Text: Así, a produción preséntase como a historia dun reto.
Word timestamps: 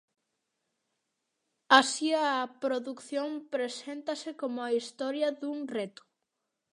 Así, 1.79 2.09
a 2.25 2.27
produción 2.63 3.29
preséntase 3.53 4.29
como 4.41 4.57
a 4.67 4.69
historia 4.79 5.29
dun 5.41 5.59
reto. 5.75 6.03